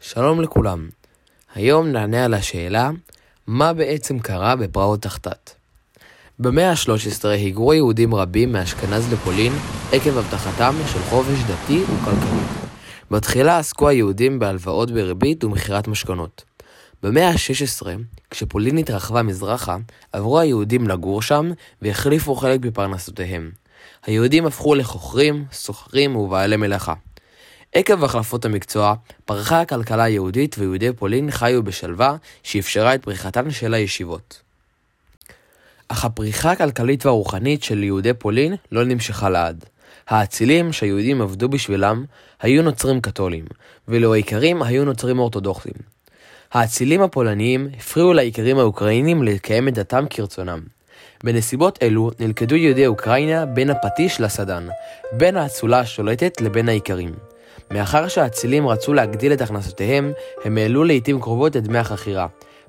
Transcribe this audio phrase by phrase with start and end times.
[0.00, 0.88] שלום לכולם.
[1.54, 2.90] היום נענה על השאלה
[3.46, 5.50] מה בעצם קרה בפרעות תחתת.
[6.38, 9.52] במאה ה-13 היגרו יהודים רבים מאשכנז לפולין
[9.92, 12.40] עקב הבטחתם של חופש דתי וכלכלי.
[13.10, 16.44] בתחילה עסקו היהודים בהלוואות בריבית ומכירת משכנות.
[17.02, 17.86] במאה ה-16,
[18.30, 19.76] כשפולין התרחבה מזרחה,
[20.12, 21.50] עברו היהודים לגור שם
[21.82, 23.50] והחליפו חלק בפרנסותיהם.
[24.06, 26.94] היהודים הפכו לחוכרים, סוחרים ובעלי מלאכה.
[27.72, 28.94] עקב החלפות המקצוע,
[29.24, 34.40] פרחה הכלכלה היהודית ויהודי פולין חיו בשלווה שאפשרה את פריחתן של הישיבות.
[35.88, 39.64] אך הפריחה הכלכלית והרוחנית של יהודי פולין לא נמשכה לעד.
[40.08, 42.04] האצילים שהיהודים עבדו בשבילם
[42.40, 43.44] היו נוצרים קתולים,
[43.88, 45.72] ואילו האיכרים היו נוצרים אורתודוקסים.
[46.52, 50.60] האצילים הפולניים הפריעו לאיכרים האוקראינים לקיים את דתם כרצונם.
[51.24, 54.66] בנסיבות אלו נלכדו יהודי אוקראינה בין הפטיש לסדן,
[55.12, 57.27] בין האצולה השולטת לבין האיכרים.
[57.70, 60.12] מאחר שהאצילים רצו להגדיל את הכנסותיהם,
[60.44, 62.26] הם העלו לעיתים קרובות את דמי החכירה.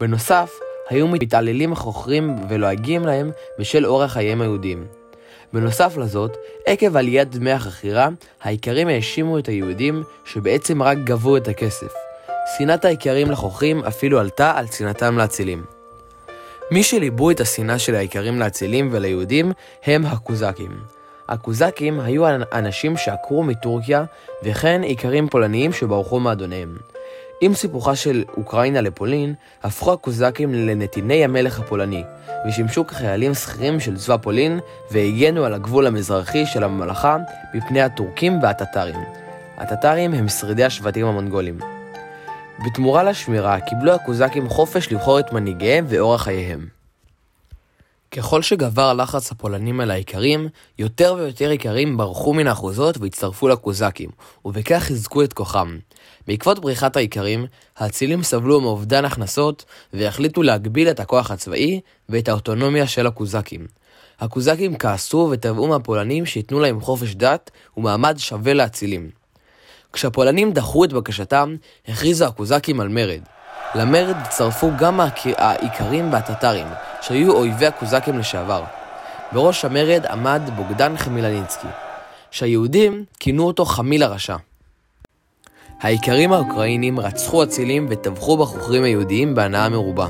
[0.00, 0.50] בנוסף,
[0.88, 4.86] היו מתעללים החוכרים ולועגים להם בשל אורח חייהם היהודים.
[5.52, 8.08] בנוסף לזאת, עקב עליית דמי החכירה,
[8.42, 11.92] האיכרים האשימו את היהודים שבעצם רק גבו את הכסף.
[12.58, 15.64] שנאת האיכרים לחוכרים אפילו עלתה על שנאתם לאצילים.
[16.70, 19.52] מי שליבו את השנאה של האיכרים לאצילים וליהודים
[19.84, 21.01] הם הקוזקים.
[21.28, 24.04] הקוזקים היו אנשים שעקרו מטורקיה,
[24.42, 26.76] וכן איכרים פולניים שברחו מאדוניהם.
[27.40, 32.04] עם סיפוחה של אוקראינה לפולין, הפכו הקוזקים לנתיני המלך הפולני,
[32.48, 37.16] ושימשו כחיילים שכירים של צבא פולין, והגנו על הגבול המזרחי של הממלכה
[37.54, 39.00] מפני הטורקים והטטרים.
[39.56, 41.58] הטטרים הם שרידי השבטים המונגולים.
[42.66, 46.81] בתמורה לשמירה קיבלו הקוזקים חופש לבחור את מנהיגיהם ואורח חייהם.
[48.12, 54.10] ככל שגבר הלחץ הפולנים על האיכרים, יותר ויותר איכרים ברחו מן האחוזות והצטרפו לקוזקים,
[54.44, 55.78] ובכך חיזקו את כוחם.
[56.26, 57.46] בעקבות בריחת האיכרים,
[57.76, 63.66] האצילים סבלו מאובדן הכנסות, והחליטו להגביל את הכוח הצבאי ואת האוטונומיה של הקוזקים.
[64.20, 69.10] הקוזקים כעסו ותבעו מהפולנים שייתנו להם חופש דת ומעמד שווה לאצילים.
[69.92, 71.56] כשהפולנים דחו את בקשתם,
[71.88, 73.22] הכריזו הקוזקים על מרד.
[73.74, 75.00] למרד הצטרפו גם
[75.38, 76.66] האיכרים והטטרים,
[77.00, 78.62] שהיו אויבי הקוזקים לשעבר.
[79.32, 81.66] בראש המרד עמד בוגדן חמילניצקי,
[82.30, 84.36] שהיהודים כינו אותו חמיל הרשע.
[85.80, 90.06] האיכרים האוקראינים רצחו אצילים וטבחו בחוכרים היהודיים בהנאה מרובה.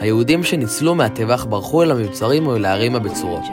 [0.00, 3.44] היהודים שניצלו מהטבח ברחו אל המבצרים או אל הערים הבצורות.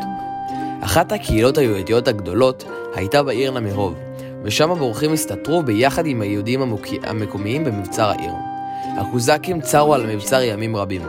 [0.82, 2.64] אחת הקהילות היהודיות הגדולות
[2.96, 3.96] הייתה בעיר נמירוב,
[4.44, 8.53] ושם הבורחים הסתתרו ביחד עם היהודים המקומיים במבצר העיר.
[8.98, 11.02] הקוזקים צרו על המבצר ימים רבים.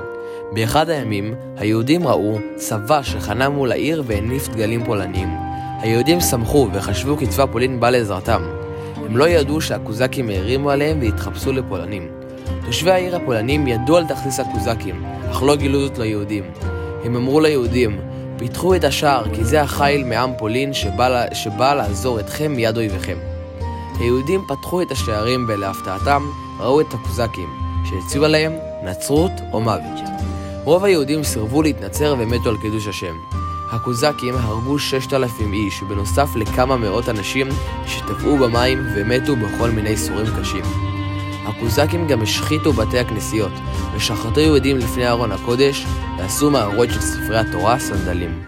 [0.52, 5.28] באחד הימים, היהודים ראו צבא שחנה מול העיר והניף דגלים פולניים.
[5.80, 8.42] היהודים שמחו וחשבו כי צבא פולין בא לעזרתם.
[8.96, 12.08] הם לא ידעו שהקוזקים הערימו עליהם והתחפשו לפולנים.
[12.66, 16.44] תושבי העיר הפולנים ידעו על תכסיס הקוזקים, אך לא גילו זאת ליהודים.
[17.04, 18.00] הם אמרו ליהודים,
[18.38, 23.16] פיתחו את השער כי זה החיל מעם פולין שבא, שבא לעזור אתכם מיד אויביכם.
[24.00, 26.22] היהודים פתחו את השערים ולהפתעתם
[26.60, 28.52] ראו את הקוזקים, שהציעו עליהם
[28.84, 30.00] נצרות או מוות.
[30.64, 33.14] רוב היהודים סירבו להתנצר ומתו על קידוש השם.
[33.72, 37.48] הקוזקים הרגו 6,000 איש, בנוסף לכמה מאות אנשים
[37.86, 40.64] שטבעו במים ומתו בכל מיני סורים קשים.
[41.46, 43.52] הקוזקים גם השחיתו בתי הכנסיות,
[43.96, 45.86] ושחטו יהודים לפני ארון הקודש,
[46.18, 48.42] ועשו מערות של ספרי התורה סנדלים.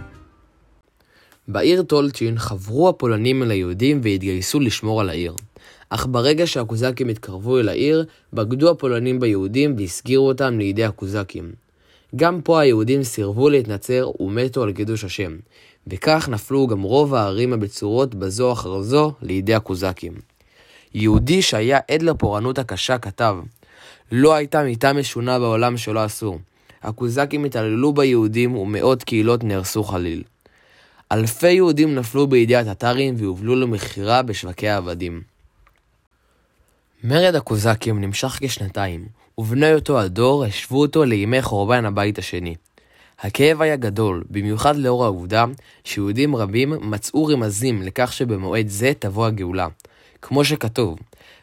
[1.48, 5.34] בעיר טולצ'ין חברו הפולנים אל היהודים והתגייסו לשמור על העיר.
[5.90, 11.52] אך ברגע שהקוזקים התקרבו אל העיר, בגדו הפולנים ביהודים והסגירו אותם לידי הקוזקים.
[12.16, 15.36] גם פה היהודים סירבו להתנצר ומתו על קידוש השם,
[15.86, 20.12] וכך נפלו גם רוב הערים הבצורות בזו אחר זו לידי הקוזקים.
[20.94, 23.36] יהודי שהיה עד לפורענות הקשה כתב,
[24.12, 26.38] לא הייתה מיתה משונה בעולם שלא עשו.
[26.82, 30.22] הקוזקים התעללו ביהודים ומאות קהילות נהרסו חליל.
[31.12, 35.35] אלפי יהודים נפלו בידי הטטרים והובלו למכירה בשווקי העבדים.
[37.08, 39.06] מרד הקוזקים נמשך כשנתיים,
[39.38, 42.54] ובני אותו הדור השוו אותו לימי חורבן הבית השני.
[43.18, 45.44] הכאב היה גדול, במיוחד לאור העובדה
[45.84, 49.66] שיהודים רבים מצאו רמזים לכך שבמועד זה תבוא הגאולה.
[50.22, 50.98] כמו שכתוב,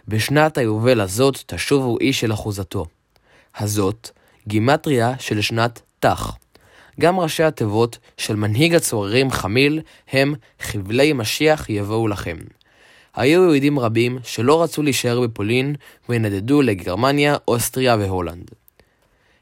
[0.07, 2.85] בשנת היובל הזאת תשובו איש אל אחוזתו.
[3.57, 4.09] הזאת,
[4.47, 6.37] גימטריה של שנת תח.
[6.99, 12.37] גם ראשי התיבות של מנהיג הצוררים חמיל הם חבלי משיח יבואו לכם.
[13.15, 15.75] היו יהודים רבים שלא רצו להישאר בפולין
[16.09, 18.51] ונדדו לגרמניה, אוסטריה והולנד.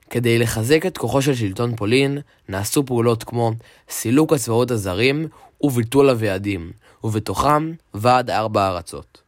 [0.09, 2.17] כדי לחזק את כוחו של שלטון פולין,
[2.49, 3.51] נעשו פעולות כמו
[3.89, 5.27] סילוק הצבאות הזרים
[5.61, 6.71] וביטול הוועדים,
[7.03, 9.20] ובתוכם ועד ארבע ארצות.